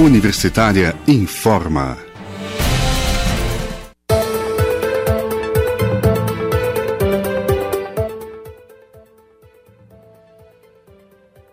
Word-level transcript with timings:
Universitária 0.00 0.94
informa. 1.06 1.98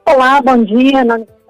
Olá, 0.05 0.41
bom 0.41 0.63
dia. 0.63 1.01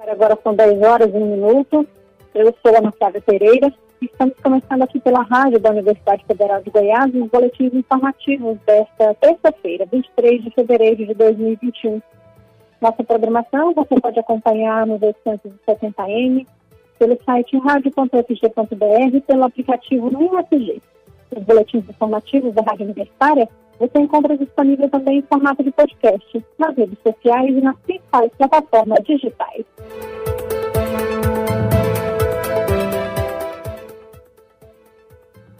Agora 0.07 0.39
são 0.43 0.55
10 0.55 0.81
horas 0.81 1.13
e 1.13 1.17
1 1.17 1.35
minuto. 1.35 1.87
Eu 2.33 2.55
sou 2.65 2.75
a 2.75 2.91
Flávia 2.93 3.21
Pereira. 3.21 3.71
Estamos 4.01 4.33
começando 4.41 4.81
aqui 4.81 4.99
pela 4.99 5.21
rádio 5.21 5.59
da 5.59 5.69
Universidade 5.69 6.25
Federal 6.25 6.63
de 6.63 6.71
Goiás 6.71 7.13
os 7.13 7.29
boletins 7.29 7.75
informativos 7.75 8.57
desta 8.65 9.13
terça-feira, 9.21 9.85
23 9.91 10.45
de 10.45 10.49
fevereiro 10.49 11.05
de 11.05 11.13
2021. 11.13 12.01
Nossa 12.81 13.03
programação 13.03 13.75
você 13.75 14.01
pode 14.01 14.19
acompanhar 14.19 14.87
nos 14.87 14.99
870M, 14.99 16.47
pelo 16.97 17.17
site 17.23 17.57
radio.fg.br 17.57 19.15
e 19.15 19.21
pelo 19.21 19.43
aplicativo 19.43 20.07
UFG. 20.07 20.81
Os 21.35 21.43
boletins 21.43 21.87
informativos 21.89 22.53
da 22.53 22.61
Rádio 22.61 22.85
Universitária 22.85 23.47
você 23.79 23.99
encontra 23.99 24.37
disponível 24.37 24.89
também 24.89 25.19
em 25.19 25.21
formato 25.23 25.63
de 25.63 25.71
podcast 25.71 26.45
nas 26.57 26.75
redes 26.75 26.97
sociais 27.03 27.49
e 27.49 27.61
nas 27.61 27.77
principais 27.79 28.31
plataformas 28.37 29.03
digitais. 29.05 29.65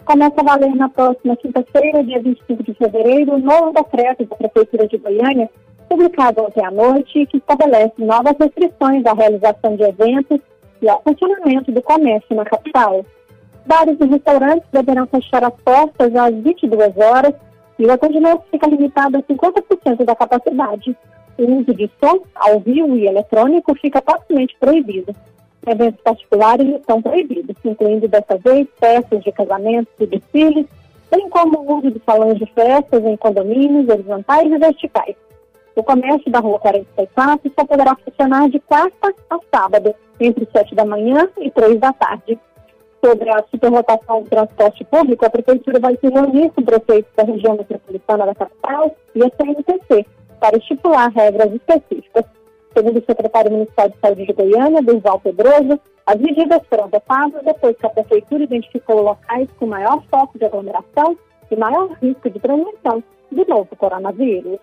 Começa 0.04 0.40
a 0.40 0.42
valer 0.42 0.74
na 0.74 0.88
próxima 0.88 1.36
quinta-feira, 1.36 2.02
dia 2.02 2.20
25 2.20 2.62
de 2.62 2.74
fevereiro, 2.74 3.34
o 3.34 3.38
novo 3.38 3.72
decreto 3.72 4.24
da 4.24 4.36
Prefeitura 4.36 4.88
de 4.88 4.96
Goiânia, 4.96 5.50
publicado 5.86 6.42
ontem 6.42 6.64
à 6.64 6.70
noite, 6.70 7.26
que 7.26 7.36
estabelece 7.36 7.92
novas 7.98 8.34
restrições 8.40 9.04
à 9.04 9.12
realização 9.12 9.76
de 9.76 9.82
eventos 9.82 10.40
e 10.80 10.88
ao 10.88 11.02
funcionamento 11.02 11.72
do 11.72 11.82
comércio 11.82 12.34
na 12.34 12.44
capital. 12.44 13.04
Bares 13.66 13.96
e 14.00 14.06
restaurantes 14.06 14.68
deverão 14.72 15.06
fechar 15.06 15.44
as 15.44 15.54
portas 15.62 16.14
às 16.14 16.34
22 16.34 16.96
horas 16.96 17.34
e 17.78 17.86
o 17.86 17.92
atendimento 17.92 18.42
fica 18.50 18.66
limitado 18.66 19.18
a 19.18 19.22
50% 19.22 20.04
da 20.04 20.16
capacidade. 20.16 20.96
O 21.38 21.60
uso 21.60 21.74
de 21.74 21.88
som, 22.00 22.20
ao 22.34 22.58
vivo 22.60 22.96
e 22.96 23.06
eletrônico 23.06 23.74
fica 23.74 24.00
totalmente 24.00 24.56
proibido. 24.58 25.14
Eventos 25.66 26.00
particulares 26.02 26.66
estão 26.66 27.02
proibidos, 27.02 27.56
incluindo 27.64 28.08
dessa 28.08 28.36
vez 28.38 28.66
festas 28.80 29.22
de 29.22 29.30
casamentos 29.30 29.92
e 30.00 30.06
desfiles, 30.06 30.66
bem 31.10 31.28
como 31.28 31.58
o 31.58 31.78
uso 31.78 31.90
de 31.90 32.02
salões 32.04 32.38
de 32.38 32.46
festas 32.46 33.04
em 33.04 33.16
condomínios 33.16 33.88
horizontais 33.88 34.50
e 34.50 34.58
verticais. 34.58 35.16
O 35.78 35.82
comércio 35.84 36.28
da 36.28 36.40
Rua 36.40 36.58
44 36.58 37.52
só 37.56 37.64
poderá 37.64 37.94
funcionar 37.94 38.48
de 38.48 38.58
quarta 38.58 39.14
a 39.30 39.38
sábado, 39.54 39.94
entre 40.18 40.44
7 40.50 40.74
da 40.74 40.84
manhã 40.84 41.28
e 41.38 41.52
3 41.52 41.78
da 41.78 41.92
tarde. 41.92 42.36
Sobre 43.00 43.30
a 43.30 43.44
superlotação 43.48 44.24
do 44.24 44.28
transporte 44.28 44.84
público, 44.86 45.24
a 45.24 45.30
Prefeitura 45.30 45.78
vai 45.78 45.96
se 45.96 46.08
reunir 46.08 46.50
com 46.50 46.64
prefeitos 46.64 47.12
da 47.14 47.22
região 47.22 47.56
metropolitana 47.56 48.26
da 48.26 48.34
capital 48.34 48.96
e 49.14 49.22
a 49.22 49.30
CNTC 49.30 50.04
para 50.40 50.56
estipular 50.56 51.12
regras 51.12 51.54
específicas. 51.54 52.24
Segundo 52.76 52.98
o 52.98 53.04
secretário 53.04 53.52
municipal 53.52 53.88
de 53.88 53.98
saúde 54.00 54.26
de 54.26 54.32
Goiânia, 54.32 54.82
Durval 54.82 55.20
Pedroso, 55.20 55.78
as 56.04 56.16
medidas 56.16 56.60
foram 56.68 56.86
adotadas 56.86 57.44
depois 57.44 57.76
que 57.76 57.86
a 57.86 57.90
prefeitura 57.90 58.42
identificou 58.42 59.00
locais 59.00 59.48
com 59.60 59.66
maior 59.66 60.02
foco 60.10 60.36
de 60.40 60.44
aglomeração 60.44 61.16
e 61.48 61.54
maior 61.54 61.92
risco 62.02 62.28
de 62.28 62.40
transmissão 62.40 63.00
do 63.30 63.46
novo 63.46 63.76
coronavírus. 63.76 64.58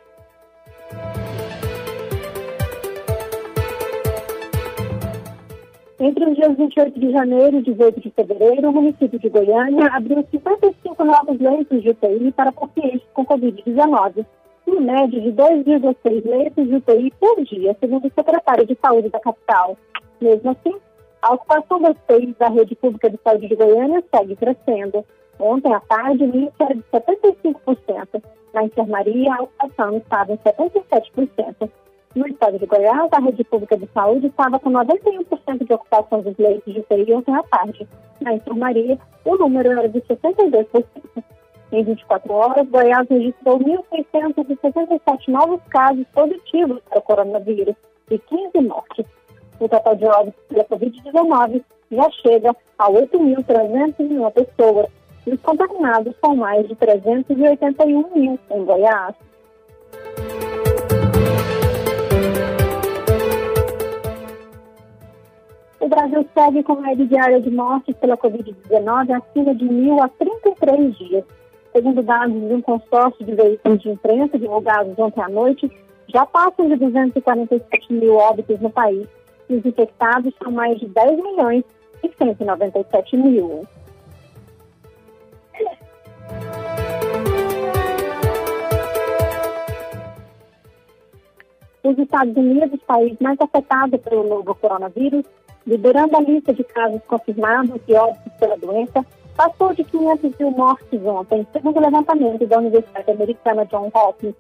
Entre 6.00 6.30
os 6.30 6.36
dias 6.36 6.58
28 6.58 7.00
de 7.00 7.12
janeiro 7.12 7.58
e 7.58 7.64
18 7.64 8.02
de 8.02 8.12
fevereiro, 8.12 8.70
o 8.70 8.74
município 8.74 9.18
de 9.18 9.30
Goiânia 9.30 9.88
abriu 9.88 10.26
55 10.30 11.04
novos 11.04 11.40
leitos 11.40 11.82
de 11.82 11.90
UTI 11.90 12.32
para 12.32 12.52
pacientes 12.52 13.02
com 13.14 13.26
Covid-19 13.26 14.26
em 14.68 14.82
média 14.82 15.22
de 15.22 15.32
2,6 15.32 16.26
leitos 16.26 16.68
de 16.68 16.76
UTI 16.76 17.14
por 17.20 17.44
dia, 17.44 17.76
segundo 17.80 18.08
o 18.08 18.12
secretário 18.14 18.66
de 18.66 18.78
Saúde 18.82 19.10
da 19.10 19.20
capital. 19.20 19.78
Mesmo 20.20 20.52
assim, 20.52 20.76
a 21.22 21.34
ocupação 21.34 21.82
das 21.82 21.96
UTIs 22.08 22.36
da 22.38 22.50
rede 22.50 22.76
pública 22.76 23.10
de 23.10 23.18
saúde 23.24 23.48
de 23.48 23.56
Goiânia 23.56 24.04
segue 24.14 24.36
crescendo. 24.36 25.06
Ontem 25.40 25.74
à 25.74 25.80
tarde, 25.82 26.24
o 26.24 26.28
índice 26.28 26.56
era 26.60 26.76
de 26.76 26.84
75%. 26.92 28.24
Na 28.54 28.64
enfermaria, 28.64 29.34
a 29.34 29.44
ocupação 29.44 29.98
estava 29.98 30.32
em 30.32 30.38
77%. 30.38 31.70
No 32.16 32.26
estado 32.28 32.58
de 32.58 32.66
Goiás, 32.66 33.10
a 33.12 33.20
rede 33.20 33.44
pública 33.44 33.78
de 33.78 33.88
saúde 33.94 34.28
estava 34.28 34.58
com 34.58 34.72
91% 34.72 35.68
de 35.68 35.74
ocupação 35.74 36.22
dos 36.22 36.38
leitos 36.38 36.74
de 36.74 36.80
UTI 36.80 37.14
ontem 37.14 37.36
à 37.36 37.44
tarde. 37.44 37.86
Na 38.22 38.34
enfermaria, 38.34 38.98
o 39.26 39.36
número 39.36 39.72
era 39.72 39.90
de 39.90 40.00
62%. 40.00 40.86
Em 41.74 41.84
24 41.84 42.34
horas, 42.34 42.70
Goiás 42.70 43.06
registrou 43.10 43.60
1.667 43.60 45.28
novos 45.28 45.60
casos 45.70 46.06
positivos 46.14 46.80
para 46.90 47.00
o 47.00 47.02
coronavírus 47.02 47.76
e 48.10 48.18
15 48.18 48.62
mortes. 48.62 49.06
O 49.60 49.68
total 49.68 49.96
de 49.96 50.06
óbitos 50.06 50.44
pela 50.48 50.64
Covid-19 50.64 51.64
já 51.92 52.10
chega 52.12 52.56
a 52.78 52.90
8.301 52.90 54.32
pessoas 54.32 54.88
os 55.32 55.42
contaminados 55.42 56.14
são 56.24 56.36
mais 56.36 56.68
de 56.68 56.76
381 56.76 58.14
mil 58.16 58.40
em 58.52 58.66
Goiás. 58.66 59.16
O 65.80 65.88
Brasil 65.88 66.28
segue 66.34 66.64
com 66.64 66.82
média 66.82 67.06
diária 67.06 67.40
de 67.40 67.52
mortes 67.52 67.96
pela 67.98 68.18
Covid-19 68.18 69.12
acima 69.12 69.54
de 69.56 69.66
mil 69.66 70.02
a 70.02 70.08
33 70.10 70.98
dias. 70.98 71.24
Segundo 71.72 72.02
dados 72.02 72.34
de 72.34 72.54
um 72.54 72.62
consórcio 72.62 73.26
de 73.26 73.36
veículos 73.36 73.82
de 73.82 73.90
imprensa 73.90 74.40
divulgados 74.40 74.98
ontem 74.98 75.22
à 75.22 75.30
noite, 75.30 75.70
já 76.08 76.26
passam 76.26 76.70
de 76.70 76.76
247 76.78 77.94
mil 77.94 78.16
óbitos 78.16 78.60
no 78.62 78.70
país. 78.70 79.08
E 79.50 79.56
os 79.56 79.66
infectados 79.66 80.34
são 80.42 80.52
mais 80.52 80.80
de 80.80 80.88
10 80.88 81.18
milhões 81.18 81.64
e 82.04 82.10
197 82.18 83.18
mil. 83.18 83.62
Os 91.86 91.96
Estados 92.00 92.36
Unidos, 92.36 92.80
país 92.88 93.16
mais 93.20 93.40
afetado 93.40 94.00
pelo 94.00 94.28
novo 94.28 94.56
coronavírus, 94.56 95.24
liberando 95.68 96.18
a 96.18 96.20
lista 96.20 96.52
de 96.52 96.64
casos 96.64 97.00
confirmados 97.08 97.80
e 97.88 97.94
óbitos 97.94 98.34
pela 98.40 98.58
doença, 98.58 99.06
passou 99.38 99.72
de 99.72 99.84
500 99.84 100.36
mil 100.40 100.50
mortes 100.50 101.06
ontem, 101.06 101.46
segundo 101.54 101.78
o 101.78 101.82
levantamento 101.82 102.48
da 102.48 102.58
Universidade 102.58 103.12
Americana 103.12 103.68
John 103.68 103.92
Hopkins. 103.94 104.34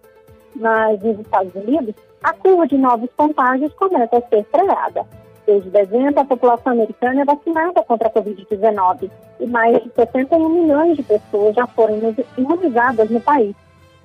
Mas 0.55 0.99
nos 1.03 1.19
Estados 1.19 1.53
Unidos, 1.53 1.93
a 2.23 2.33
curva 2.33 2.65
de 2.65 2.79
novos 2.79 3.11
contágios 3.15 3.71
começa 3.75 4.17
a 4.17 4.21
ser 4.21 4.43
freada. 4.45 5.05
Desde 5.45 5.69
dezembro, 5.69 6.21
a 6.21 6.25
população 6.25 6.73
americana 6.73 7.21
é 7.21 7.25
vacinada 7.25 7.83
contra 7.83 8.07
a 8.07 8.11
Covid-19 8.11 9.11
e 9.39 9.45
mais 9.45 9.83
de 9.83 9.91
61 9.93 10.49
milhões 10.49 10.97
de 10.97 11.03
pessoas 11.03 11.53
já 11.53 11.67
foram 11.67 12.15
imunizadas 12.39 13.07
no 13.11 13.21
país, 13.21 13.55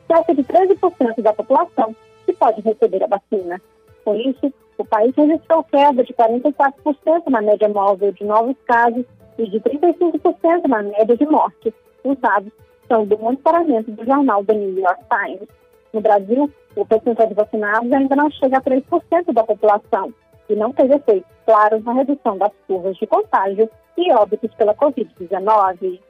cerca 0.06 0.34
de 0.34 0.44
13% 0.44 1.22
da 1.22 1.32
população 1.32 1.96
que 2.30 2.38
pode 2.38 2.60
receber 2.60 3.02
a 3.02 3.06
vacina. 3.06 3.60
Com 4.04 4.14
isso, 4.14 4.52
o 4.78 4.84
país 4.84 5.14
registrou 5.16 5.64
queda 5.64 6.04
de 6.04 6.14
44% 6.14 7.28
na 7.28 7.42
média 7.42 7.68
móvel 7.68 8.12
de 8.12 8.24
novos 8.24 8.56
casos 8.66 9.04
e 9.38 9.48
de 9.48 9.60
35% 9.60 10.66
na 10.68 10.82
média 10.82 11.16
de 11.16 11.26
morte. 11.26 11.74
Os 12.04 12.16
dados 12.18 12.52
são 12.88 13.04
do 13.04 13.18
monitoramento 13.18 13.90
do 13.90 14.04
jornal 14.04 14.44
The 14.44 14.54
New 14.54 14.78
York 14.78 15.02
Times. 15.08 15.48
No 15.92 16.00
Brasil, 16.00 16.50
o 16.76 16.86
percentual 16.86 17.28
de 17.28 17.34
vacinados 17.34 17.92
ainda 17.92 18.16
não 18.16 18.30
chega 18.30 18.58
a 18.58 18.62
3% 18.62 19.32
da 19.32 19.44
população 19.44 20.14
e 20.48 20.54
não 20.54 20.72
teve 20.72 20.94
efeitos 20.94 21.30
claros 21.44 21.84
na 21.84 21.92
redução 21.92 22.38
das 22.38 22.52
curvas 22.66 22.96
de 22.96 23.06
contágio 23.06 23.68
e 23.96 24.12
óbitos 24.12 24.54
pela 24.54 24.74
Covid-19. 24.74 26.00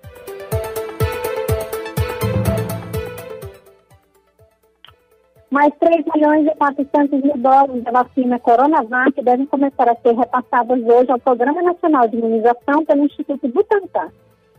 Mais 5.50 5.74
3 5.80 6.04
milhões 6.14 6.46
e 6.46 6.54
400 6.54 7.22
mil 7.22 7.36
doses 7.36 7.82
da 7.82 7.90
vacina 7.90 8.38
Coronavac 8.38 9.20
devem 9.20 9.46
começar 9.46 9.88
a 9.88 9.96
ser 9.96 10.14
repassadas 10.14 10.80
hoje 10.80 11.10
ao 11.10 11.18
Programa 11.18 11.60
Nacional 11.60 12.06
de 12.06 12.18
Imunização 12.18 12.84
pelo 12.84 13.04
Instituto 13.04 13.48
Butantan. 13.48 14.12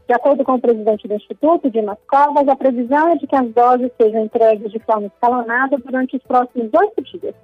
De 0.05 0.13
acordo 0.13 0.43
com 0.43 0.55
o 0.55 0.59
presidente 0.59 1.07
do 1.07 1.13
Instituto, 1.13 1.71
Dimas 1.71 1.97
Covas, 2.05 2.45
a 2.45 2.55
previsão 2.57 3.07
é 3.07 3.15
de 3.15 3.25
que 3.25 3.35
as 3.37 3.47
doses 3.53 3.89
sejam 3.95 4.25
entregues 4.25 4.69
de 4.69 4.79
forma 4.79 5.07
escalonada 5.07 5.77
durante 5.77 6.17
os 6.17 6.23
próximos 6.23 6.69
oito 6.73 7.01
dias. 7.03 7.35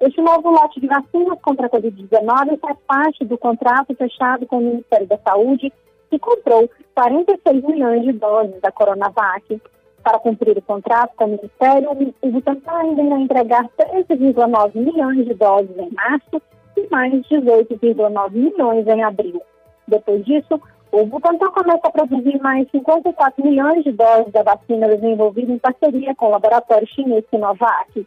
Este 0.00 0.22
novo 0.22 0.48
lote 0.48 0.80
de 0.80 0.86
vacinas 0.86 1.38
contra 1.42 1.66
a 1.66 1.70
Covid-19 1.70 2.58
faz 2.58 2.78
parte 2.86 3.22
do 3.26 3.36
contrato 3.36 3.94
fechado 3.94 4.46
com 4.46 4.56
o 4.56 4.62
Ministério 4.62 5.06
da 5.06 5.18
Saúde, 5.18 5.70
que 6.10 6.18
comprou 6.18 6.70
46 6.94 7.64
milhões 7.64 8.02
de 8.02 8.12
doses 8.12 8.58
da 8.62 8.72
Coronavac. 8.72 9.60
Para 10.04 10.18
cumprir 10.18 10.58
o 10.58 10.62
contrato 10.62 11.16
com 11.16 11.24
o 11.24 11.28
Ministério, 11.28 11.90
o 11.90 12.30
Butantan 12.30 12.84
irá 12.92 13.18
entregar 13.18 13.66
13,9 13.70 14.76
milhões 14.76 15.24
de 15.24 15.32
doses 15.32 15.76
em 15.78 15.90
março 15.92 16.42
e 16.76 16.86
mais 16.90 17.10
18,9 17.14 18.30
milhões 18.32 18.86
em 18.86 19.02
abril. 19.02 19.40
Depois 19.88 20.22
disso, 20.26 20.60
o 20.92 21.06
Butantan 21.06 21.48
começa 21.52 21.88
a 21.88 21.90
produzir 21.90 22.38
mais 22.42 22.70
54 22.70 23.42
milhões 23.42 23.82
de 23.82 23.92
doses 23.92 24.30
da 24.30 24.42
vacina 24.42 24.88
desenvolvida 24.88 25.52
em 25.52 25.58
parceria 25.58 26.14
com 26.14 26.26
o 26.26 26.30
laboratório 26.30 26.86
chinês 26.86 27.24
Sinovac. 27.30 28.06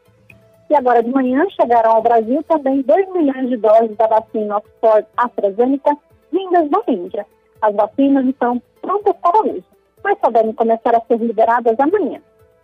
E 0.69 0.75
agora 0.75 1.01
de 1.01 1.09
manhã 1.09 1.47
chegarão 1.49 1.95
ao 1.95 2.01
Brasil 2.03 2.43
também 2.43 2.83
2 2.83 3.11
milhões 3.13 3.49
de 3.49 3.57
doses 3.57 3.97
da 3.97 4.05
vacina 4.05 4.57
Oxford 4.57 5.07
AstraZeneca 5.17 5.97
vindas 6.31 6.69
da 6.69 6.81
Índia. 6.87 7.25
As 7.59 7.73
vacinas 7.73 8.25
estão 8.27 8.61
prontas 8.81 9.15
para 9.15 9.41
uso, 9.41 9.63
mas 10.03 10.17
só 10.19 10.29
devem 10.29 10.53
começar 10.53 10.95
a 10.95 11.01
ser 11.01 11.17
liberadas 11.17 11.79
amanhã. 11.79 12.21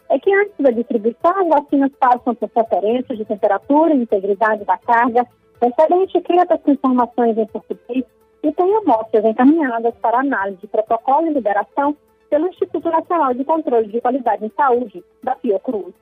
É 0.10 0.20
que 0.20 0.34
antes 0.34 0.54
da 0.60 0.72
distribuição, 0.72 1.32
as 1.32 1.48
vacinas 1.48 1.92
passam 2.00 2.36
por 2.36 2.50
preferências 2.50 3.18
de 3.18 3.26
temperatura 3.26 3.94
integridade 3.94 4.64
da 4.66 4.78
carga, 4.78 5.26
recebem 5.62 6.04
etiquetas 6.04 6.62
com 6.62 6.72
informações 6.72 7.38
em 7.38 7.48
português 7.48 8.06
e 8.44 8.52
têm 8.52 8.76
amostras 8.78 9.24
encaminhadas 9.24 9.94
para 10.02 10.20
análise 10.20 10.58
de 10.58 10.68
protocolo 10.68 11.28
e 11.28 11.34
liberação 11.34 11.96
pelo 12.30 12.48
Instituto 12.48 12.90
Nacional 12.90 13.34
de 13.34 13.44
Controle 13.44 13.88
de 13.88 14.02
Qualidade 14.02 14.46
em 14.46 14.52
Saúde, 14.56 15.04
da 15.24 15.36
Fiocruz. 15.36 15.94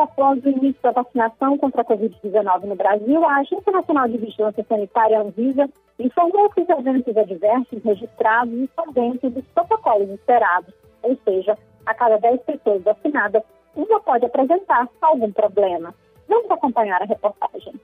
Após 0.00 0.44
o 0.44 0.48
início 0.48 0.80
da 0.82 0.90
vacinação 0.90 1.56
contra 1.58 1.82
a 1.82 1.84
Covid-19 1.84 2.64
no 2.64 2.74
Brasil, 2.74 3.24
a 3.24 3.36
Agência 3.36 3.72
Nacional 3.72 4.08
de 4.08 4.18
Vigilância 4.18 4.64
Sanitária, 4.68 5.20
Anvisa, 5.20 5.68
informou 5.98 6.50
que 6.50 6.62
os 6.62 6.68
eventos 6.68 7.16
adversos 7.16 7.82
registrados 7.84 8.54
estão 8.54 8.92
dentro 8.92 9.30
dos 9.30 9.44
protocolos 9.54 10.10
esperados, 10.10 10.74
ou 11.02 11.16
seja, 11.24 11.56
a 11.86 11.94
cada 11.94 12.18
10 12.18 12.42
pessoas 12.42 12.82
vacinadas, 12.82 13.42
uma 13.74 14.00
pode 14.00 14.26
apresentar 14.26 14.88
algum 15.00 15.30
problema. 15.32 15.94
Vamos 16.28 16.50
acompanhar 16.50 17.02
a 17.02 17.06
reportagem. 17.06 17.74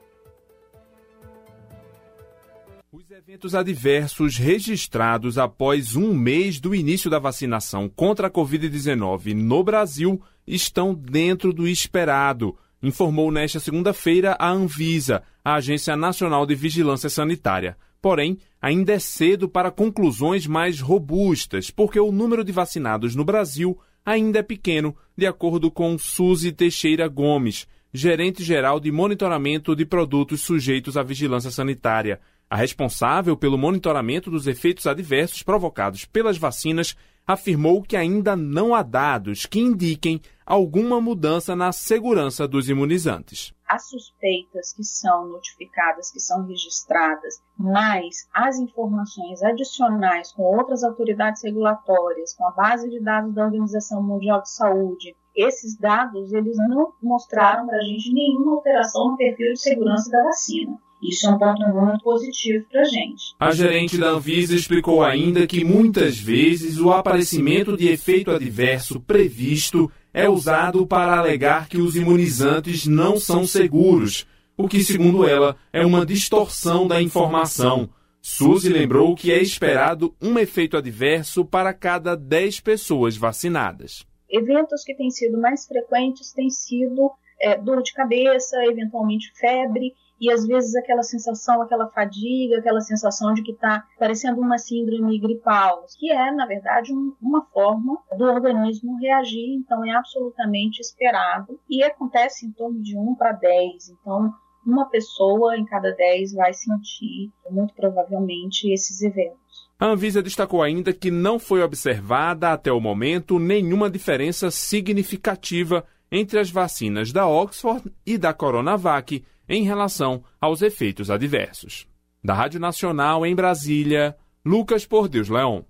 Os 2.97 3.11
eventos 3.11 3.55
adversos 3.55 4.39
registrados 4.39 5.37
após 5.37 5.97
um 5.97 6.15
mês 6.15 6.59
do 6.59 6.75
início 6.75 7.11
da 7.11 7.19
vacinação 7.19 7.91
contra 7.91 8.29
a 8.29 8.31
Covid-19 8.31 9.35
no 9.35 9.63
Brasil 9.63 10.19
estão 10.47 10.95
dentro 10.95 11.53
do 11.53 11.69
esperado, 11.69 12.57
informou 12.83 13.31
nesta 13.31 13.61
segunda-feira 13.61 14.35
a 14.39 14.51
Anvisa, 14.51 15.23
a 15.45 15.57
Agência 15.57 15.95
Nacional 15.95 16.47
de 16.47 16.55
Vigilância 16.55 17.11
Sanitária. 17.11 17.77
Porém, 18.01 18.39
ainda 18.63 18.95
é 18.95 18.99
cedo 18.99 19.47
para 19.47 19.71
conclusões 19.71 20.47
mais 20.47 20.81
robustas, 20.81 21.71
porque 21.71 22.01
o 22.01 22.11
número 22.11 22.43
de 22.43 22.51
vacinados 22.51 23.15
no 23.15 23.27
Brasil 23.27 23.79
ainda 24.07 24.39
é 24.39 24.43
pequeno, 24.43 24.97
de 25.15 25.27
acordo 25.27 25.71
com 25.71 25.99
Suzy 25.99 26.51
Teixeira 26.51 27.07
Gomes, 27.09 27.69
gerente-geral 27.93 28.81
de 28.81 28.91
monitoramento 28.91 29.77
de 29.77 29.85
produtos 29.85 30.41
sujeitos 30.41 30.97
à 30.97 31.03
vigilância 31.03 31.51
sanitária. 31.51 32.21
A 32.49 32.55
responsável 32.55 33.37
pelo 33.37 33.59
monitoramento 33.59 34.31
dos 34.31 34.47
efeitos 34.47 34.87
adversos 34.87 35.43
provocados 35.43 36.05
pelas 36.05 36.39
vacinas 36.39 36.97
afirmou 37.27 37.83
que 37.83 37.97
ainda 37.97 38.37
não 38.37 38.73
há 38.73 38.85
dados 38.85 39.47
que 39.47 39.59
indiquem 39.59 40.21
alguma 40.47 41.01
mudança 41.01 41.57
na 41.57 41.73
segurança 41.73 42.47
dos 42.47 42.69
imunizantes. 42.69 43.53
As 43.69 43.89
suspeitas 43.89 44.73
que 44.73 44.85
são 44.85 45.27
notificadas, 45.27 46.13
que 46.13 46.21
são 46.21 46.47
registradas, 46.47 47.43
mais 47.59 48.29
as 48.33 48.61
informações 48.61 49.43
adicionais 49.43 50.31
com 50.31 50.45
outras 50.45 50.85
autoridades 50.85 51.43
regulatórias, 51.43 52.33
com 52.35 52.47
a 52.47 52.53
base 52.53 52.89
de 52.89 53.01
dados 53.01 53.35
da 53.35 53.45
Organização 53.45 54.01
Mundial 54.01 54.41
de 54.41 54.51
Saúde, 54.51 55.17
esses 55.35 55.77
dados 55.77 56.33
eles 56.33 56.57
não 56.69 56.93
mostraram 57.03 57.67
para 57.67 57.79
a 57.79 57.83
gente 57.83 58.13
nenhuma 58.13 58.55
alteração 58.55 59.11
no 59.11 59.17
perfil 59.17 59.53
de 59.53 59.61
segurança 59.61 60.09
da 60.13 60.23
vacina. 60.23 60.79
Isso 61.03 61.27
é 61.27 61.31
um 61.31 61.39
ponto 61.39 61.61
muito 61.61 62.03
positivo 62.03 62.65
para 62.71 62.81
a 62.81 62.85
gente. 62.85 63.35
A 63.39 63.51
gerente 63.53 63.99
da 63.99 64.11
Anvisa 64.11 64.55
explicou 64.55 65.05
ainda 65.05 65.47
que 65.47 65.65
muitas 65.65 66.19
vezes 66.19 66.79
o 66.79 66.91
aparecimento 66.91 67.77
de 67.77 67.89
efeito 67.89 68.31
adverso 68.31 69.01
previsto 69.01 69.91
é 70.13 70.29
usado 70.29 70.87
para 70.87 71.19
alegar 71.19 71.69
que 71.69 71.77
os 71.77 71.95
imunizantes 71.97 72.87
não 72.87 73.19
são 73.19 73.47
seguros, 73.47 74.27
o 74.57 74.67
que, 74.67 74.83
segundo 74.83 75.29
ela, 75.29 75.57
é 75.71 75.85
uma 75.85 76.07
distorção 76.07 76.89
da 76.89 77.03
informação. 77.03 77.91
Suzy 78.23 78.71
lembrou 78.71 79.15
que 79.15 79.31
é 79.31 79.41
esperado 79.41 80.15
um 80.21 80.39
efeito 80.39 80.77
adverso 80.77 81.45
para 81.45 81.75
cada 81.75 82.17
10 82.17 82.61
pessoas 82.61 83.17
vacinadas. 83.17 84.07
Eventos 84.29 84.83
que 84.83 84.95
têm 84.97 85.11
sido 85.11 85.39
mais 85.39 85.67
frequentes 85.67 86.33
têm 86.33 86.51
sido 86.51 87.13
é, 87.41 87.57
dor 87.57 87.83
de 87.83 87.93
cabeça, 87.93 88.57
eventualmente 88.65 89.31
febre 89.39 89.93
e 90.21 90.31
às 90.31 90.47
vezes 90.47 90.75
aquela 90.75 91.03
sensação, 91.03 91.61
aquela 91.63 91.89
fadiga, 91.89 92.59
aquela 92.59 92.81
sensação 92.81 93.35
de 93.35 93.43
que 93.43 93.53
está 93.53 93.85
parecendo 93.99 94.41
uma 94.41 94.59
síndrome 94.59 95.19
gripal, 95.19 95.85
que 95.99 96.11
é, 96.11 96.31
na 96.33 96.47
verdade, 96.47 96.93
um, 96.93 97.15
uma 97.21 97.45
forma 97.47 97.99
do 98.17 98.25
organismo 98.25 98.99
reagir, 98.99 99.55
então 99.55 99.85
é 99.85 99.91
absolutamente 99.91 100.81
esperado 100.81 101.59
e 101.69 101.83
acontece 101.83 102.47
em 102.47 102.53
torno 102.53 102.81
de 102.81 102.97
1 102.97 103.15
para 103.15 103.33
10. 103.33 103.91
Então, 103.91 104.33
uma 104.67 104.87
pessoa 104.87 105.57
em 105.57 105.65
cada 105.65 105.93
10 105.93 106.35
vai 106.35 106.53
sentir, 106.53 107.31
muito 107.51 107.73
provavelmente, 107.75 108.73
esses 108.73 109.01
eventos. 109.01 109.71
A 109.79 109.87
Anvisa 109.87 110.23
destacou 110.23 110.63
ainda 110.63 110.93
que 110.93 111.11
não 111.11 111.39
foi 111.39 111.63
observada 111.63 112.53
até 112.53 112.73
o 112.73 112.81
momento 112.81 113.39
nenhuma 113.39 113.91
diferença 113.91 114.51
significativa 114.51 115.85
entre 116.11 116.39
as 116.39 116.51
vacinas 116.51 117.13
da 117.13 117.27
Oxford 117.27 117.91
e 118.05 118.17
da 118.17 118.33
Coronavac 118.33 119.25
em 119.49 119.63
relação 119.63 120.23
aos 120.41 120.63
efeitos 120.63 121.11
adversos. 121.11 121.87
Da 122.23 122.35
Rádio 122.35 122.59
Nacional 122.59 123.25
em 123.25 123.35
Brasília, 123.35 124.17
Lucas 124.45 124.85
Por 124.85 125.09
Deus 125.09 125.29
Leão. 125.29 125.65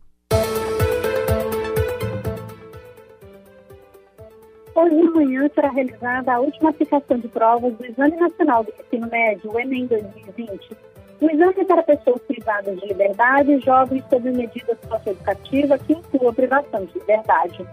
Hoje 4.75 4.95
de 4.95 5.11
manhã 5.11 5.49
será 5.55 5.71
realizada 5.71 6.35
a 6.35 6.41
última 6.41 6.71
aplicação 6.71 7.19
de 7.19 7.29
provas 7.29 7.75
do 7.75 7.87
Exame 7.87 8.17
Nacional 8.17 8.63
do 8.65 8.73
Ensino 8.79 9.09
Médio, 9.11 9.51
o 9.51 9.59
Enem 9.59 9.87
2020. 9.87 10.77
O 11.19 11.31
exame 11.31 11.55
é 11.57 11.65
para 11.65 11.83
pessoas 11.83 12.21
privadas 12.23 12.79
de 12.79 12.87
liberdade 12.87 13.53
e 13.53 13.61
jovens 13.61 14.05
sob 14.11 14.31
medidas 14.31 14.77
socioeducativas 14.87 15.81
que 15.83 15.95
incluam 15.95 16.29
a 16.29 16.33
privação 16.35 16.85
de 16.85 16.99
liberdade. 16.99 17.67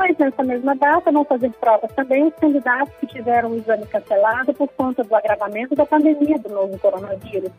Mas 0.00 0.16
nessa 0.16 0.42
mesma 0.42 0.74
data 0.74 1.12
vão 1.12 1.26
fazer 1.26 1.50
provas 1.60 1.92
também 1.92 2.24
os 2.24 2.34
candidatos 2.36 2.90
que 2.98 3.06
tiveram 3.06 3.50
o 3.50 3.56
exame 3.56 3.84
cancelado 3.84 4.54
por 4.54 4.66
conta 4.68 5.04
do 5.04 5.14
agravamento 5.14 5.74
da 5.74 5.84
pandemia 5.84 6.38
do 6.38 6.48
novo 6.48 6.78
coronavírus. 6.78 7.52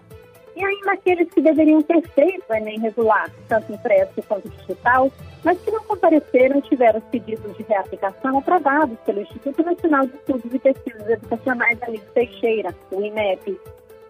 E 0.55 0.65
ainda 0.65 0.93
aqueles 0.93 1.31
que 1.31 1.39
deveriam 1.39 1.83
ter 1.83 2.01
feito 2.09 2.43
o 2.49 2.55
Enem 2.55 2.79
regular, 2.79 3.29
tanto 3.47 3.71
impresso 3.71 4.23
quanto 4.27 4.49
digital, 4.49 5.11
mas 5.43 5.59
que 5.59 5.69
não 5.69 5.83
compareceram 5.83 6.57
e 6.57 6.61
tiveram 6.63 6.97
os 6.97 7.05
pedidos 7.05 7.55
de 7.55 7.61
reaplicação 7.61 8.39
aprovados 8.39 8.97
pelo 9.05 9.21
Instituto 9.21 9.61
Nacional 9.61 10.07
de 10.07 10.15
Estudos 10.15 10.51
e 10.51 10.57
Pesquisas 10.57 11.09
Educacionais 11.09 11.77
Amigo 11.83 12.05
Teixeira, 12.15 12.73
o 12.91 13.03
INEP. 13.03 13.55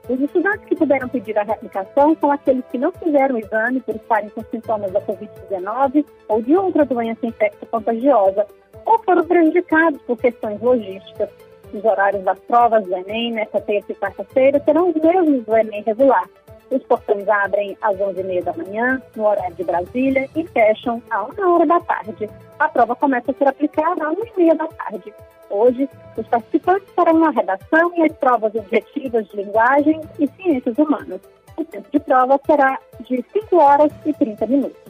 Os 0.10 0.20
estudantes 0.20 0.66
que 0.66 0.76
puderam 0.76 1.08
pedir 1.08 1.38
a 1.38 1.44
reaplicação 1.44 2.18
são 2.20 2.32
aqueles 2.32 2.66
que 2.72 2.78
não 2.78 2.92
fizeram 2.92 3.36
o 3.36 3.40
exame 3.40 3.80
por 3.82 3.96
estarem 3.96 4.30
com 4.30 4.44
sintomas 4.46 4.92
da 4.92 5.02
Covid-19 5.02 6.06
ou 6.28 6.42
de 6.42 6.56
outra 6.56 6.86
doença 6.86 7.26
infecto-contagiosa, 7.26 8.48
ou 8.86 9.00
foram 9.04 9.24
prejudicados 9.26 10.02
por 10.02 10.18
questões 10.18 10.60
logísticas. 10.60 11.30
Os 11.74 11.86
horários 11.86 12.24
das 12.24 12.40
provas 12.40 12.84
do 12.84 12.94
Enem, 12.94 13.32
nesta 13.32 13.62
terça 13.62 13.92
e 13.92 13.96
quarta-feira, 13.96 14.62
serão 14.66 14.90
os 14.90 14.96
mesmos 14.96 15.46
do 15.46 15.56
Enem 15.56 15.84
regular. 15.84 16.28
Os 16.72 16.82
portões 16.84 17.28
abrem 17.28 17.78
às 17.82 17.98
11h30 17.98 18.44
da 18.44 18.54
manhã, 18.54 19.02
no 19.16 19.28
horário 19.28 19.54
de 19.56 19.64
Brasília, 19.64 20.30
e 20.36 20.48
fecham 20.48 21.04
à 21.12 21.24
1 21.24 21.54
hora 21.54 21.66
da 21.66 21.80
tarde. 21.82 22.30
A 22.60 22.70
prova 22.70 22.96
começa 22.96 23.32
a 23.32 23.34
ser 23.34 23.48
aplicada 23.48 24.08
às 24.08 24.16
1h30 24.16 24.56
da 24.56 24.68
tarde. 24.68 25.14
Hoje, 25.50 25.90
os 26.16 26.26
participantes 26.28 26.88
farão 26.96 27.26
a 27.26 27.32
redação 27.32 27.92
e 27.98 28.04
as 28.04 28.14
provas 28.14 28.56
objetivas 28.56 29.28
de 29.28 29.36
linguagem 29.36 30.00
e 30.18 30.28
ciências 30.28 30.78
humanas. 30.78 31.20
O 31.58 31.66
tempo 31.66 31.88
de 31.92 32.00
prova 32.00 32.40
será 32.46 32.80
de 33.02 33.24
5 33.34 33.58
horas 33.58 33.92
e 34.06 34.14
30 34.14 34.48
minutos. 34.48 34.82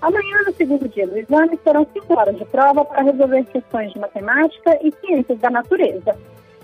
Amanhã, 0.00 0.42
no 0.46 0.54
segundo 0.54 0.88
dia 0.88 1.06
do 1.06 1.18
exame, 1.18 1.58
serão 1.62 1.86
5 1.92 2.18
horas 2.18 2.38
de 2.38 2.46
prova 2.46 2.82
para 2.86 3.02
resolver 3.02 3.44
questões 3.44 3.92
de 3.92 3.98
matemática 3.98 4.78
e 4.82 4.90
ciências 5.04 5.38
da 5.38 5.50
natureza. 5.50 6.16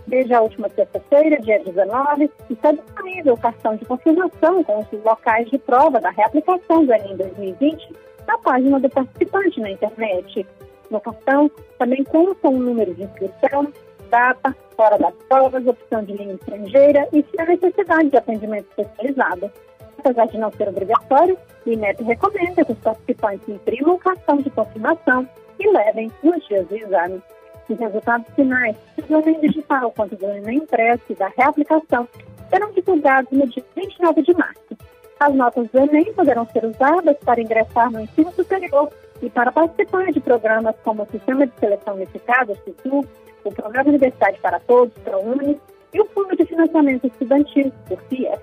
Desde 0.07 0.35
a 0.35 0.41
última 0.41 0.69
terça-feira, 0.71 1.41
dia 1.41 1.59
19, 1.59 2.31
está 2.49 2.71
disponível 2.71 3.35
o 3.35 3.41
cartão 3.41 3.75
de 3.75 3.85
confirmação 3.85 4.63
com 4.63 4.81
os 4.81 5.05
locais 5.05 5.51
de 5.51 5.59
prova 5.59 6.01
da 6.01 6.11
reaplicação 6.11 6.85
do 6.85 6.93
Enem 6.93 7.17
2020 7.17 7.93
na 8.27 8.39
página 8.39 8.79
do 8.79 8.89
participante 8.89 9.61
na 9.61 9.71
internet. 9.71 10.47
No 10.91 11.01
cartão 11.01 11.51
também 11.79 12.05
consta 12.05 12.49
um 12.49 12.59
número 12.59 12.95
de 12.95 13.03
inscrição, 13.03 13.73
data, 14.09 14.55
hora 14.79 14.97
das 14.97 15.15
provas, 15.29 15.67
opção 15.67 16.05
de 16.05 16.13
língua 16.13 16.35
estrangeira 16.35 17.09
e 17.13 17.23
se 17.23 17.41
há 17.41 17.47
necessidade 17.47 18.11
de 18.11 18.17
atendimento 18.17 18.67
especializado. 18.71 19.51
Apesar 19.99 20.27
de 20.27 20.39
não 20.39 20.53
ser 20.53 20.69
obrigatório, 20.69 21.37
o 21.67 21.71
INEP 21.71 22.05
recomenda 22.05 22.65
que 22.65 22.73
os 22.73 22.79
participantes 22.79 23.49
imprimam 23.49 23.97
o 23.97 23.99
cartão 23.99 24.37
de 24.37 24.51
confirmação 24.51 25.29
e 25.59 25.69
levem 25.69 26.13
nos 26.23 26.47
dias 26.47 26.65
do 26.69 26.77
exame. 26.77 27.21
Os 27.69 27.79
resultados 27.79 28.27
finais, 28.35 28.77
do 29.09 29.17
Enem 29.17 29.41
digital 29.41 29.91
quanto 29.93 30.15
do 30.15 30.25
Enem 30.27 30.59
impresso 30.59 31.03
e 31.11 31.15
da 31.15 31.29
reaplicação, 31.37 32.09
serão 32.49 32.71
divulgados 32.73 33.31
no 33.33 33.47
dia 33.49 33.65
29 33.75 34.23
de 34.23 34.35
março. 34.35 34.77
As 35.19 35.35
notas 35.35 35.69
do 35.71 35.79
Enem 35.79 36.13
poderão 36.13 36.47
ser 36.47 36.65
usadas 36.65 37.17
para 37.25 37.41
ingressar 37.41 37.91
no 37.91 38.01
ensino 38.01 38.31
superior 38.33 38.91
e 39.21 39.31
para 39.31 39.51
participar 39.51 40.13
de 40.13 40.21
programas 40.21 40.77
como 40.85 41.03
o 41.03 41.07
Sistema 41.07 41.47
de 41.47 41.59
Seleção 41.59 41.95
Unificado, 41.95 42.53
o 42.53 42.57
SISU, 42.57 43.05
o 43.45 43.51
Programa 43.51 43.89
Universidade 43.89 44.39
para 44.41 44.61
Todos, 44.61 44.97
ProUni, 45.03 45.59
e 45.93 46.01
o 46.01 46.05
Fundo 46.07 46.37
de 46.37 46.45
Financiamento 46.45 47.07
Estudantil, 47.07 47.73
o 47.91 47.97
FIES. 47.97 48.39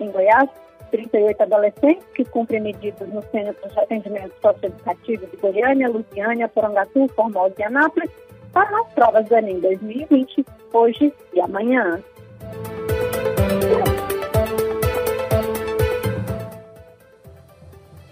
Em 0.00 0.10
Goiás, 0.10 0.48
38 0.90 1.42
adolescentes 1.42 2.06
que 2.14 2.24
cumprem 2.24 2.62
medidas 2.62 3.08
no 3.08 3.22
Centro 3.24 3.68
de 3.68 3.78
Atendimento 3.78 4.32
Socioeducativo 4.40 5.26
de 5.26 5.36
Goiânia, 5.36 5.88
Lusiânia, 5.88 6.48
Porangatu, 6.48 7.06
Formosa 7.14 7.54
e 7.58 7.62
Anápolis 7.64 8.10
para 8.56 8.80
as 8.80 8.88
provas 8.94 9.28
do 9.28 9.36
Enem 9.36 9.60
2020, 9.60 10.46
hoje 10.72 11.12
e 11.34 11.40
amanhã. 11.42 12.02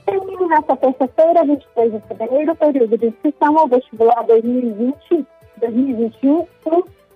Termina 0.04 0.46
nesta 0.48 0.76
terça-feira, 0.76 1.46
23 1.46 1.94
de 1.94 2.00
fevereiro, 2.00 2.52
o 2.52 2.56
período 2.56 2.98
de 2.98 3.06
inscrição 3.06 3.58
ao 3.58 3.68
vestibular 3.68 4.22
2020-2021 4.26 6.46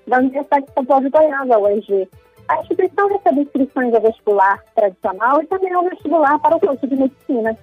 da 0.06 0.20
Universidade 0.20 0.64
Estadual 0.66 1.02
de 1.02 1.11
a 1.14 1.58
UEG. 1.58 2.08
A 2.49 2.61
instituição 2.61 3.08
recebe 3.08 3.42
inscrições 3.42 3.94
ao 3.94 4.00
vestibular 4.00 4.64
tradicional 4.75 5.42
e 5.42 5.47
também 5.49 5.75
ao 5.75 5.85
vestibular 5.85 6.38
para 6.38 6.56
o 6.56 6.61
curso 6.61 6.87
de 6.87 6.97
medicina. 6.97 7.58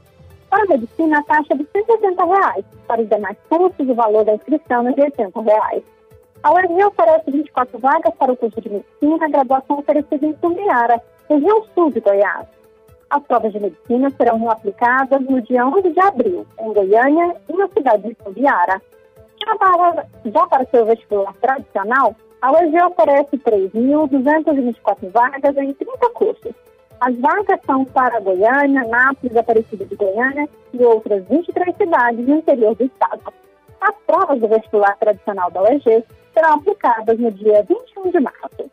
Para 0.55 0.63
a 0.63 0.67
medicina, 0.67 1.19
a 1.19 1.23
taxa 1.23 1.53
é 1.53 1.57
de 1.57 1.67
180 1.69 2.23
reais. 2.23 2.65
Para 2.87 3.01
os 3.01 3.09
demais 3.09 3.35
cursos, 3.49 3.89
o 3.89 3.93
valor 3.93 4.23
da 4.23 4.35
inscrição 4.35 4.87
é 4.87 4.93
de 4.93 5.01
80 5.01 5.41
reais. 5.41 5.83
A 6.43 6.53
UEG 6.53 6.81
oferece 6.85 7.29
24 7.29 7.77
vagas 7.77 8.13
para 8.15 8.31
o 8.31 8.37
curso 8.37 8.61
de 8.61 8.69
medicina, 8.69 9.25
a 9.25 9.29
graduação 9.29 9.79
oferecida 9.79 10.25
em 10.25 10.33
Sumbiara, 10.37 11.01
região 11.29 11.61
sul 11.73 11.91
de 11.91 11.99
Goiás. 11.99 12.47
As 13.09 13.21
provas 13.23 13.51
de 13.51 13.59
medicina 13.59 14.09
serão 14.11 14.49
aplicadas 14.49 15.19
no 15.23 15.41
dia 15.41 15.67
11 15.67 15.89
de 15.89 15.99
abril, 15.99 16.47
em 16.57 16.71
Goiânia 16.71 17.35
e 17.49 17.57
na 17.57 17.67
cidade 17.67 18.03
de 18.07 18.23
Sumbiara. 18.23 18.81
Já 19.45 19.55
para, 19.57 20.07
já 20.23 20.47
para 20.47 20.65
seu 20.67 20.85
vestibular 20.85 21.33
tradicional, 21.41 22.15
a 22.41 22.53
UEG 22.53 22.81
oferece 22.81 23.37
3.224 23.39 25.11
vagas 25.11 25.57
em 25.57 25.73
30 25.73 26.09
cursos. 26.11 26.53
As 26.99 27.15
vagas 27.19 27.59
são 27.65 27.83
para 27.85 28.19
Goiânia, 28.19 28.83
Nápoles, 28.87 29.35
Aparecida 29.35 29.85
de 29.85 29.95
Goiânia 29.95 30.47
e 30.73 30.83
outras 30.83 31.23
23 31.27 31.75
cidades 31.75 32.27
no 32.27 32.37
interior 32.37 32.75
do 32.75 32.85
estado. 32.85 33.21
As 33.81 33.95
provas 34.07 34.39
do 34.39 34.47
vestibular 34.47 34.95
tradicional 34.97 35.51
da 35.51 35.61
UEG 35.63 36.03
serão 36.33 36.53
aplicadas 36.53 37.19
no 37.19 37.31
dia 37.31 37.63
21 37.67 38.11
de 38.11 38.19
março. 38.19 38.71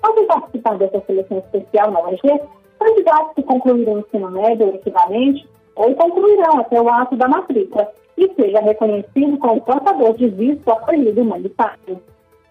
Podem 0.00 0.26
participar 0.26 0.78
dessa 0.78 1.02
seleção 1.06 1.38
especial 1.38 1.90
na 1.90 2.00
UEG 2.02 2.40
candidatos 2.78 3.34
que 3.34 3.42
concluíram 3.42 3.94
o 3.94 3.98
ensino 4.00 4.30
médio 4.30 4.68
ou 4.68 4.74
equivalente 4.74 5.48
ou 5.74 5.94
concluirão 5.94 6.60
até 6.60 6.80
o 6.80 6.88
ato 6.88 7.16
da 7.16 7.28
matrícula 7.28 7.90
e 8.16 8.32
seja 8.34 8.60
reconhecido 8.60 9.36
como 9.38 9.60
portador 9.60 10.16
de 10.16 10.28
visto 10.28 10.70
acolhido 10.70 11.22
humanitário. 11.22 12.00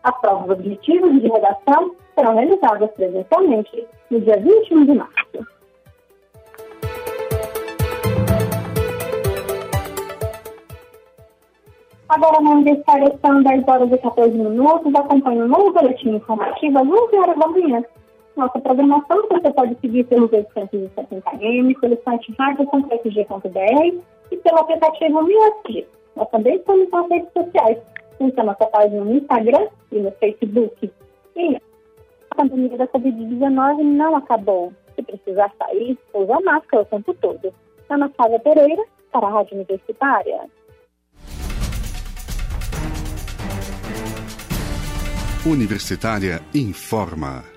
As 0.04 0.20
provas 0.20 0.58
objetivas 0.58 1.14
de 1.14 1.28
redação 1.28 1.96
serão 2.18 2.36
realizadas 2.36 2.90
presencialmente 2.92 3.88
no 4.10 4.22
dia 4.22 4.38
21 4.38 4.86
de 4.86 4.94
março. 4.94 5.48
Agora 12.10 12.38
vamos 12.42 12.66
estar 12.66 13.00
são 13.22 13.44
10 13.44 13.68
horas 13.68 13.92
e 13.92 13.98
14 13.98 14.38
minutos. 14.38 14.96
Acompanhe 14.96 15.44
um 15.44 15.48
novo 15.48 15.74
boletim 15.74 16.16
informativo 16.16 16.80
às 16.80 16.88
11 16.88 17.16
horas 17.18 17.38
da 17.38 17.48
manhã 17.48 17.84
nossa 18.38 18.60
programação 18.60 19.28
você 19.30 19.52
pode 19.52 19.76
seguir 19.82 20.04
pelo 20.04 20.30
870M, 20.30 21.80
pelo 21.80 21.98
site 22.04 22.36
rádio.fg.br 22.38 23.98
e 24.32 24.38
pelo 24.38 24.60
aplicativo 24.60 25.24
MiaSG. 25.24 25.88
Nós 26.16 26.30
também 26.30 26.56
estamos 26.56 26.88
nas 26.92 27.10
redes 27.10 27.30
sociais. 27.34 27.80
Curta 28.20 28.44
nossa 28.44 28.66
página 28.68 29.04
no 29.04 29.16
Instagram 29.16 29.68
e 29.92 30.00
no 30.00 30.12
Facebook. 30.12 30.92
E 31.36 31.60
pandemia 32.38 32.78
da 32.78 32.88
Covid-19 32.88 33.84
não 33.84 34.16
acabou. 34.16 34.72
Se 34.96 35.02
precisar 35.02 35.52
sair, 35.58 35.98
usa 36.14 36.40
máscara 36.46 36.84
o 36.84 36.86
tempo 36.86 37.14
todo. 37.16 37.54
Ana 37.90 38.10
Flávia 38.10 38.40
Pereira, 38.40 38.84
para 39.12 39.28
a 39.28 39.32
Rádio 39.32 39.56
Universitária. 39.56 40.42
Universitária 45.46 46.42
informa. 46.54 47.57